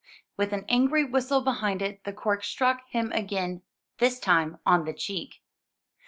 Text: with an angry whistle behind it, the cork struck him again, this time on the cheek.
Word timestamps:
with 0.35 0.51
an 0.51 0.65
angry 0.67 1.03
whistle 1.05 1.41
behind 1.41 1.79
it, 1.79 2.03
the 2.05 2.11
cork 2.11 2.43
struck 2.43 2.89
him 2.89 3.11
again, 3.11 3.61
this 3.99 4.19
time 4.19 4.57
on 4.65 4.83
the 4.83 4.93
cheek. 4.93 5.43